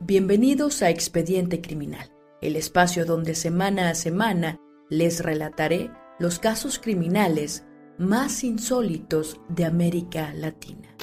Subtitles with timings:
[0.00, 4.56] Bienvenidos a Expediente Criminal, el espacio donde semana a semana
[4.88, 5.90] les relataré
[6.20, 7.66] los casos criminales
[7.98, 10.94] más insólitos de América Latina.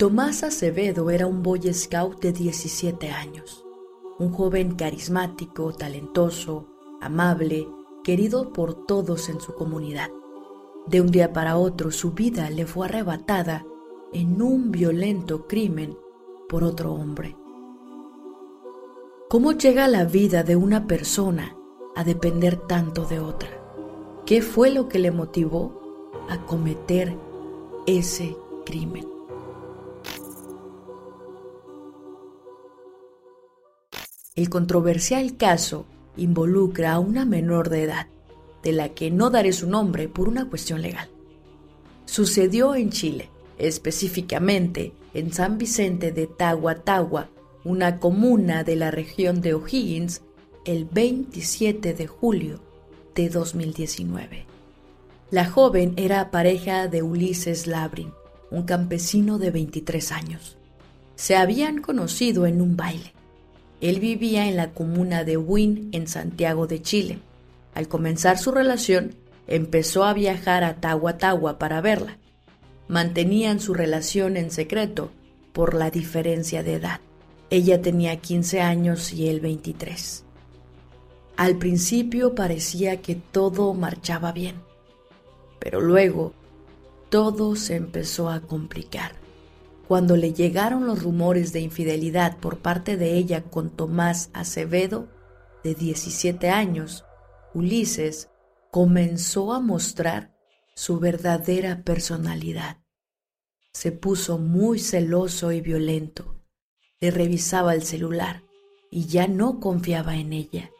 [0.00, 3.66] Tomás Acevedo era un boy scout de 17 años,
[4.18, 6.64] un joven carismático, talentoso,
[7.02, 7.68] amable,
[8.02, 10.08] querido por todos en su comunidad.
[10.86, 13.66] De un día para otro su vida le fue arrebatada
[14.14, 15.98] en un violento crimen
[16.48, 17.36] por otro hombre.
[19.28, 21.58] ¿Cómo llega la vida de una persona
[21.94, 23.50] a depender tanto de otra?
[24.24, 27.14] ¿Qué fue lo que le motivó a cometer
[27.86, 29.19] ese crimen?
[34.40, 35.84] El controversial caso
[36.16, 38.06] involucra a una menor de edad,
[38.62, 41.10] de la que no daré su nombre por una cuestión legal.
[42.06, 47.28] Sucedió en Chile, específicamente en San Vicente de Tahuatahua,
[47.64, 50.22] una comuna de la región de O'Higgins,
[50.64, 52.60] el 27 de julio
[53.14, 54.46] de 2019.
[55.30, 58.14] La joven era pareja de Ulises Labrin,
[58.50, 60.56] un campesino de 23 años.
[61.14, 63.12] Se habían conocido en un baile.
[63.80, 67.18] Él vivía en la comuna de Huin, en Santiago de Chile.
[67.74, 69.14] Al comenzar su relación,
[69.46, 72.18] empezó a viajar a Tahuatahua para verla.
[72.88, 75.10] Mantenían su relación en secreto
[75.52, 77.00] por la diferencia de edad.
[77.48, 80.24] Ella tenía 15 años y él 23.
[81.36, 84.56] Al principio parecía que todo marchaba bien,
[85.58, 86.34] pero luego
[87.08, 89.12] todo se empezó a complicar.
[89.90, 95.08] Cuando le llegaron los rumores de infidelidad por parte de ella con Tomás Acevedo,
[95.64, 97.04] de 17 años,
[97.54, 98.30] Ulises
[98.70, 100.32] comenzó a mostrar
[100.76, 102.76] su verdadera personalidad.
[103.72, 106.36] Se puso muy celoso y violento.
[107.00, 108.44] Le revisaba el celular
[108.92, 110.70] y ya no confiaba en ella.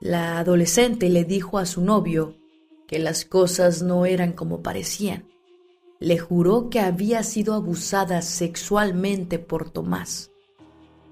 [0.00, 2.36] La adolescente le dijo a su novio
[2.86, 5.33] que las cosas no eran como parecían
[6.00, 10.30] le juró que había sido abusada sexualmente por Tomás.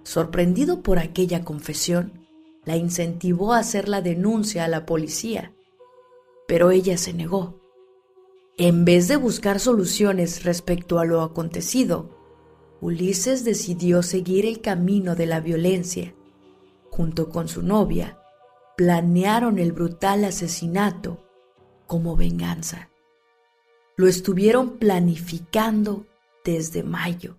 [0.03, 2.27] Sorprendido por aquella confesión,
[2.65, 5.53] la incentivó a hacer la denuncia a la policía,
[6.47, 7.61] pero ella se negó.
[8.59, 12.11] En vez de buscar soluciones respecto a lo acontecido,
[12.81, 16.15] Ulises decidió seguir el camino de la violencia.
[16.91, 18.19] Junto con su novia,
[18.77, 21.25] planearon el brutal asesinato
[21.87, 22.92] como venganza.
[23.97, 26.07] Lo estuvieron planificando
[26.45, 27.39] desde mayo.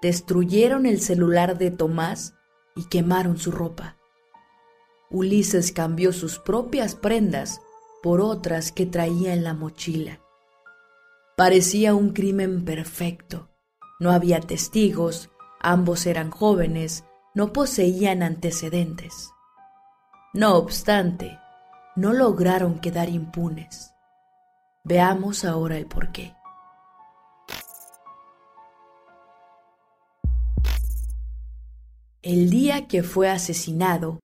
[0.00, 2.32] destruyeron el celular de Tomás
[2.74, 3.98] y quemaron su ropa.
[5.10, 7.60] Ulises cambió sus propias prendas
[8.02, 10.20] por otras que traía en la mochila.
[11.36, 13.50] Parecía un crimen perfecto.
[14.00, 19.30] No había testigos, Ambos eran jóvenes, no poseían antecedentes.
[20.34, 21.38] No obstante,
[21.96, 23.92] no lograron quedar impunes.
[24.84, 26.34] Veamos ahora el porqué.
[32.22, 34.18] El día que fue asesinado,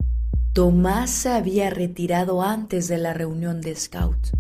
[0.53, 4.33] Tomás se había retirado antes de la reunión de Scouts.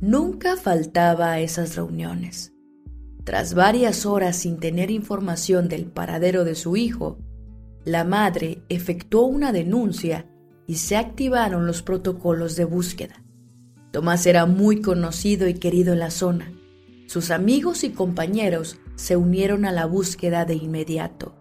[0.00, 2.52] Nunca faltaba a esas reuniones.
[3.30, 7.16] Tras varias horas sin tener información del paradero de su hijo,
[7.84, 10.26] la madre efectuó una denuncia
[10.66, 13.22] y se activaron los protocolos de búsqueda.
[13.92, 16.52] Tomás era muy conocido y querido en la zona.
[17.06, 21.32] Sus amigos y compañeros se unieron a la búsqueda de inmediato.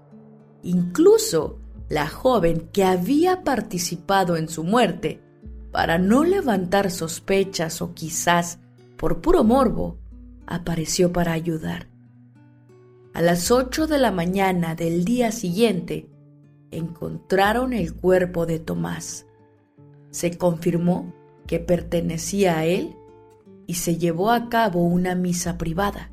[0.61, 1.57] Incluso
[1.89, 5.23] la joven que había participado en su muerte,
[5.71, 8.59] para no levantar sospechas o quizás
[8.95, 9.98] por puro morbo,
[10.49, 11.87] apareció para ayudar.
[13.13, 16.09] A las ocho de la mañana del día siguiente,
[16.71, 19.27] encontraron el cuerpo de Tomás.
[20.09, 21.13] Se confirmó
[21.45, 22.95] que pertenecía a él
[23.67, 26.11] y se llevó a cabo una misa privada.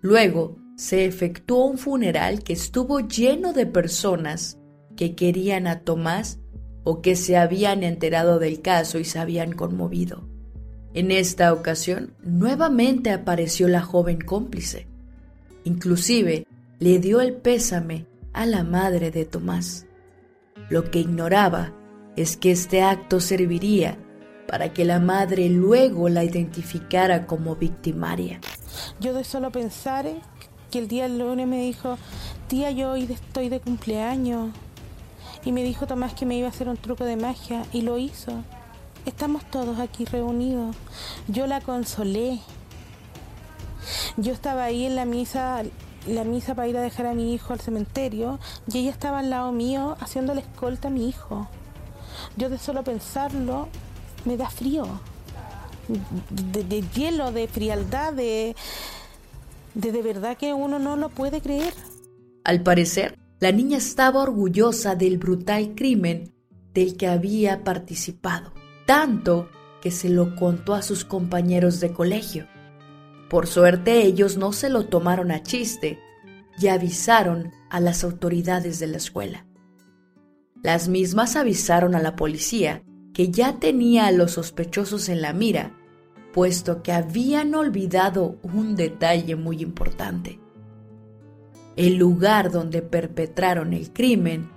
[0.00, 4.58] Luego se efectuó un funeral que estuvo lleno de personas
[4.96, 6.38] que querían a Tomás
[6.84, 10.35] o que se habían enterado del caso y se habían conmovido.
[10.96, 14.86] En esta ocasión, nuevamente apareció la joven cómplice.
[15.64, 16.46] Inclusive,
[16.78, 19.84] le dio el pésame a la madre de Tomás.
[20.70, 21.74] Lo que ignoraba
[22.16, 23.98] es que este acto serviría
[24.48, 28.40] para que la madre luego la identificara como victimaria.
[28.98, 30.06] Yo de solo pensar
[30.70, 31.98] que el día del lunes me dijo,
[32.48, 34.48] tía, yo hoy estoy de cumpleaños.
[35.44, 37.98] Y me dijo Tomás que me iba a hacer un truco de magia y lo
[37.98, 38.42] hizo.
[39.06, 40.76] Estamos todos aquí reunidos.
[41.28, 42.40] Yo la consolé.
[44.16, 45.62] Yo estaba ahí en la misa,
[46.06, 48.38] la misa para ir a dejar a mi hijo al cementerio
[48.70, 51.48] y ella estaba al lado mío haciéndole escolta a mi hijo.
[52.36, 53.68] Yo de solo pensarlo
[54.24, 54.86] me da frío.
[55.88, 58.56] De, hielo, de frialdad, de
[59.74, 61.72] de verdad que uno no lo puede creer.
[62.44, 66.32] Al parecer, la niña estaba orgullosa del brutal crimen
[66.72, 68.52] del que había participado,
[68.86, 69.50] tanto
[69.80, 72.46] que se lo contó a sus compañeros de colegio.
[73.28, 75.98] Por suerte ellos no se lo tomaron a chiste
[76.58, 79.46] y avisaron a las autoridades de la escuela.
[80.62, 85.72] Las mismas avisaron a la policía que ya tenía a los sospechosos en la mira,
[86.32, 90.38] puesto que habían olvidado un detalle muy importante.
[91.76, 94.50] El lugar donde perpetraron el crimen,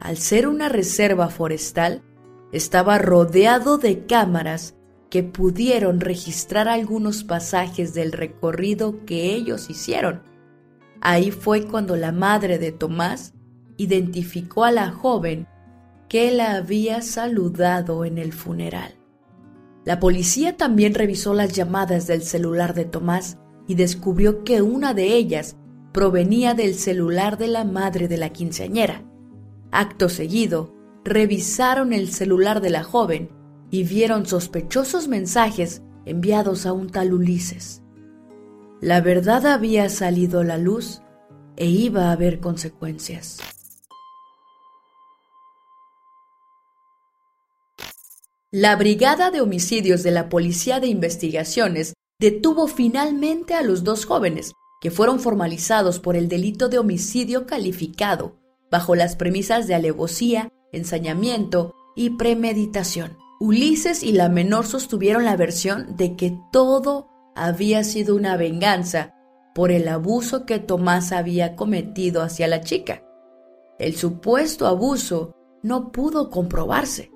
[0.00, 2.02] al ser una reserva forestal,
[2.52, 4.76] estaba rodeado de cámaras
[5.10, 10.22] que pudieron registrar algunos pasajes del recorrido que ellos hicieron.
[11.00, 13.34] Ahí fue cuando la madre de Tomás
[13.76, 15.48] identificó a la joven
[16.08, 18.94] que la había saludado en el funeral.
[19.84, 25.14] La policía también revisó las llamadas del celular de Tomás y descubrió que una de
[25.14, 25.56] ellas
[25.92, 29.02] provenía del celular de la madre de la quinceañera.
[29.70, 33.30] Acto seguido, revisaron el celular de la joven
[33.70, 37.82] y vieron sospechosos mensajes enviados a un tal Ulises.
[38.80, 41.02] La verdad había salido a la luz
[41.56, 43.38] e iba a haber consecuencias.
[48.50, 54.52] La Brigada de Homicidios de la Policía de Investigaciones detuvo finalmente a los dos jóvenes
[54.82, 58.36] que fueron formalizados por el delito de homicidio calificado,
[58.70, 63.18] bajo las premisas de alevosía, ensañamiento y premeditación.
[63.40, 69.14] Ulises y la menor sostuvieron la versión de que todo había sido una venganza
[69.54, 73.02] por el abuso que Tomás había cometido hacia la chica.
[73.78, 77.10] El supuesto abuso no pudo comprobarse.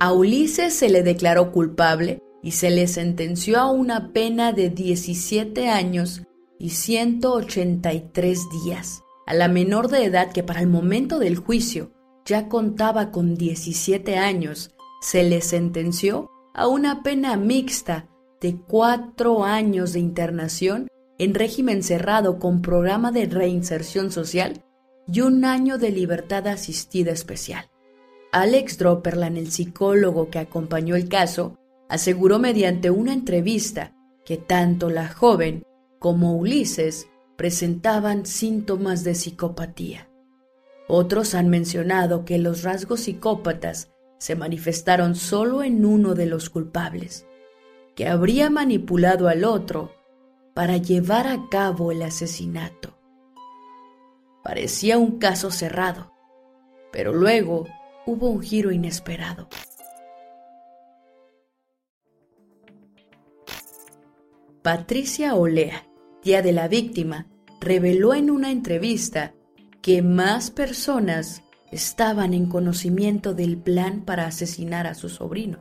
[0.00, 5.68] A Ulises se le declaró culpable y se le sentenció a una pena de 17
[5.68, 6.22] años
[6.58, 9.02] y 183 días.
[9.26, 11.92] A la menor de edad que para el momento del juicio
[12.24, 18.08] ya contaba con 17 años, se le sentenció a una pena mixta
[18.40, 20.88] de cuatro años de internación
[21.18, 24.64] en régimen cerrado con programa de reinserción social
[25.06, 27.66] y un año de libertad asistida especial.
[28.32, 35.08] Alex Dropperland, el psicólogo que acompañó el caso, aseguró mediante una entrevista que tanto la
[35.08, 35.62] joven
[35.98, 40.08] como Ulises presentaban síntomas de psicopatía.
[40.94, 47.26] Otros han mencionado que los rasgos psicópatas se manifestaron solo en uno de los culpables,
[47.96, 49.94] que habría manipulado al otro
[50.52, 52.98] para llevar a cabo el asesinato.
[54.44, 56.12] Parecía un caso cerrado,
[56.92, 57.66] pero luego
[58.04, 59.48] hubo un giro inesperado.
[64.60, 65.88] Patricia Olea,
[66.20, 67.28] tía de la víctima,
[67.62, 69.32] reveló en una entrevista
[69.82, 75.58] que más personas estaban en conocimiento del plan para asesinar a su sobrino.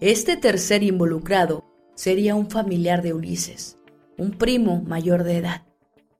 [0.00, 1.64] Este tercer involucrado
[1.96, 3.78] sería un familiar de Ulises,
[4.18, 5.62] un primo mayor de edad.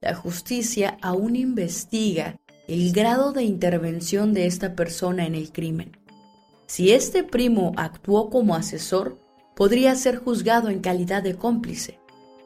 [0.01, 5.97] La justicia aún investiga el grado de intervención de esta persona en el crimen.
[6.65, 9.19] Si este primo actuó como asesor,
[9.55, 11.99] podría ser juzgado en calidad de cómplice.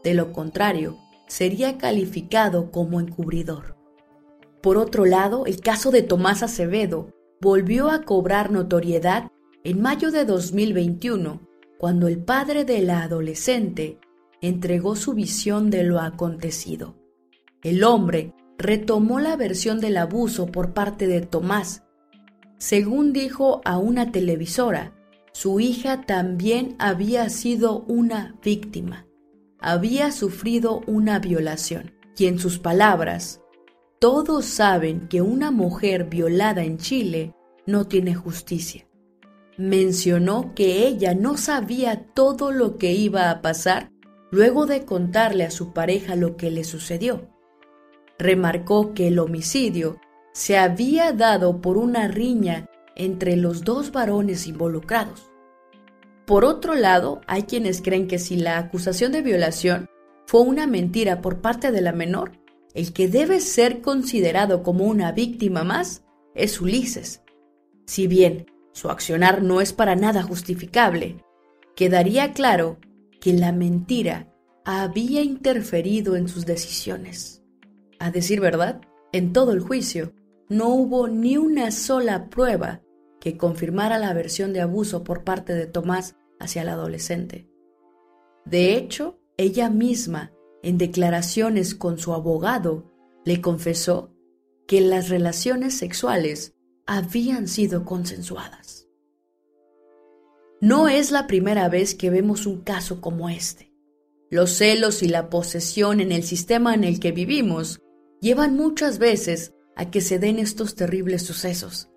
[0.04, 3.77] De lo contrario, sería calificado como encubridor.
[4.68, 9.32] Por otro lado, el caso de Tomás Acevedo volvió a cobrar notoriedad
[9.64, 11.40] en mayo de 2021,
[11.78, 13.98] cuando el padre de la adolescente
[14.42, 16.98] entregó su visión de lo acontecido.
[17.64, 21.84] El hombre retomó la versión del abuso por parte de Tomás.
[22.58, 24.94] Según dijo a una televisora,
[25.32, 29.08] su hija también había sido una víctima,
[29.62, 31.94] había sufrido una violación.
[32.18, 33.40] Y en sus palabras,
[34.00, 37.34] todos saben que una mujer violada en Chile
[37.66, 38.88] no tiene justicia.
[39.58, 43.92] Mencionó que ella no sabía todo lo que iba a pasar
[44.30, 47.28] luego de contarle a su pareja lo que le sucedió.
[48.20, 49.98] Remarcó que el homicidio
[50.34, 55.32] se había dado por una riña entre los dos varones involucrados.
[56.26, 59.88] Por otro lado, hay quienes creen que si la acusación de violación
[60.26, 62.34] fue una mentira por parte de la menor,
[62.78, 66.04] el que debe ser considerado como una víctima más
[66.36, 67.24] es Ulises.
[67.88, 71.16] Si bien su accionar no es para nada justificable,
[71.76, 72.78] quedaría claro
[73.20, 74.32] que la mentira
[74.64, 77.42] había interferido en sus decisiones.
[77.98, 78.80] A decir verdad,
[79.12, 80.14] en todo el juicio
[80.48, 82.84] no hubo ni una sola prueba
[83.20, 87.48] que confirmara la versión de abuso por parte de Tomás hacia el adolescente.
[88.46, 90.32] De hecho, ella misma,
[90.64, 92.92] en declaraciones con su abogado,
[93.26, 94.14] le confesó
[94.68, 96.54] que las relaciones sexuales
[96.86, 98.88] habían sido consensuadas.
[100.60, 103.72] No es la primera vez que vemos un caso como este.
[104.30, 107.80] Los celos y la posesión en el sistema en el que vivimos
[108.22, 111.90] llevan muchas veces a que se den estos terribles sucesos,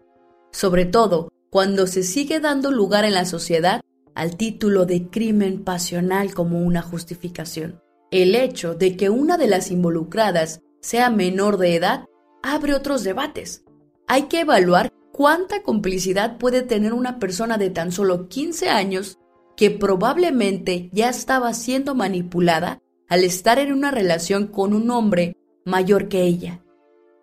[0.53, 3.81] sobre todo cuando se sigue dando lugar en la sociedad
[4.15, 7.81] al título de crimen pasional como una justificación.
[8.11, 12.07] El hecho de que una de las involucradas sea menor de edad
[12.43, 13.65] abre otros debates.
[14.09, 19.19] Hay que evaluar cuánta complicidad puede tener una persona de tan solo 15 años
[19.57, 26.09] que probablemente ya estaba siendo manipulada al estar en una relación con un hombre mayor
[26.09, 26.65] que ella.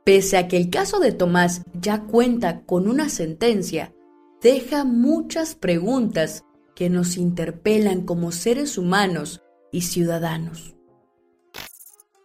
[0.05, 3.93] Pese a que el caso de Tomás ya cuenta con una sentencia,
[4.41, 9.41] deja muchas preguntas que nos interpelan como seres humanos
[9.71, 10.76] y ciudadanos.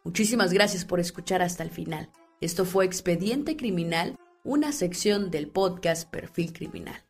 [0.04, 2.10] Muchísimas gracias por escuchar hasta el final.
[2.40, 7.00] Esto fue Expediente Criminal, una sección del podcast Perfil Criminal.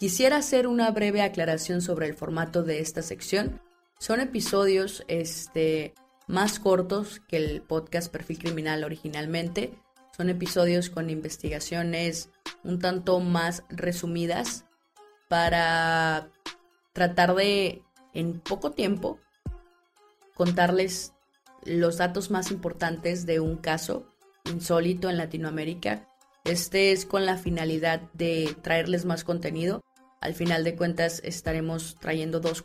[0.00, 3.60] Quisiera hacer una breve aclaración sobre el formato de esta sección.
[4.00, 5.94] Son episodios este,
[6.26, 9.78] más cortos que el podcast Perfil Criminal originalmente.
[10.16, 12.30] Son episodios con investigaciones
[12.64, 14.64] un tanto más resumidas
[15.28, 16.32] para
[16.92, 19.20] tratar de, en poco tiempo,
[20.34, 21.13] contarles
[21.64, 24.06] los datos más importantes de un caso
[24.44, 26.08] insólito en Latinoamérica
[26.44, 29.82] este es con la finalidad de traerles más contenido.
[30.20, 32.62] Al final de cuentas estaremos trayendo dos,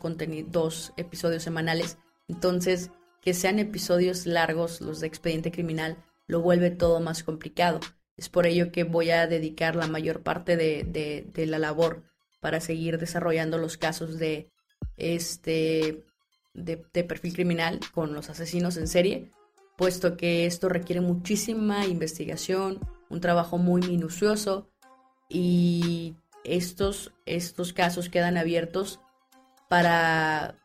[0.48, 1.96] dos episodios semanales.
[2.28, 2.90] Entonces,
[3.22, 7.80] que sean episodios largos, los de expediente criminal, lo vuelve todo más complicado.
[8.18, 10.84] Es por ello que voy a dedicar la mayor parte de,
[11.32, 12.02] de la labor
[12.40, 14.50] para seguir desarrollando los casos de
[14.98, 16.04] este
[16.54, 19.30] de, perfil criminal con los asesinos en serie,
[19.76, 24.68] puesto que esto requiere muchísima investigación, un trabajo muy minucioso
[25.28, 26.14] y
[26.44, 29.00] estos, estos casos quedan abiertos
[29.68, 30.56] para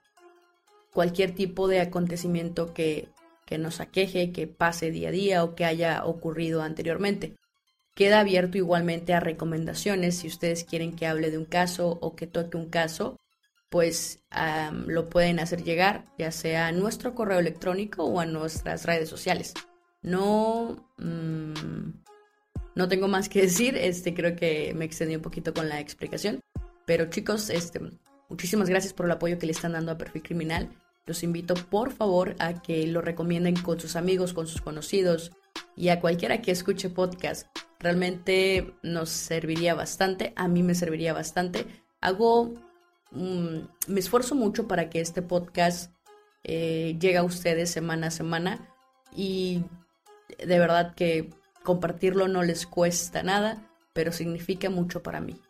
[0.92, 3.10] cualquier tipo de acontecimiento que,
[3.46, 7.36] que nos aqueje, que pase día a día o que haya ocurrido anteriormente.
[7.94, 12.28] Queda abierto igualmente a recomendaciones si ustedes quieren que hable de un caso o que
[12.28, 13.18] toque un caso,
[13.70, 14.24] pues
[14.88, 19.54] lo pueden hacer llegar ya sea a nuestro correo electrónico o a nuestras redes sociales.
[20.02, 21.90] No, mm,
[22.76, 26.40] no tengo más que decir, este, creo que me extendí un poquito con la explicación.
[26.86, 27.82] Pero chicos, este,
[28.30, 30.70] muchísimas gracias por el apoyo que le están dando a Perfil Criminal.
[31.08, 35.32] Los invito por favor a que lo recomienden con sus amigos, con sus conocidos
[35.76, 37.48] y a cualquiera que escuche podcast.
[37.80, 41.68] Realmente nos serviría bastante, a mí me serviría bastante.
[42.02, 42.54] Hago,
[43.16, 43.58] mm,
[43.88, 45.92] me esfuerzo mucho para que este podcast
[46.44, 48.70] eh, llegue a ustedes semana a semana
[49.16, 49.64] y
[50.38, 51.32] de verdad que
[51.66, 55.42] Compartirlo no les cuesta nada, pero significa mucho para mí.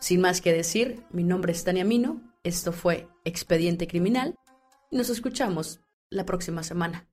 [0.00, 4.34] Sin más que decir, mi nombre es Tania Mino, esto fue Expediente Criminal
[4.90, 5.78] y nos escuchamos
[6.10, 7.06] la próxima semana.